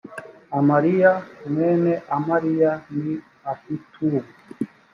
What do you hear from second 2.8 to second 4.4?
ni ahitubu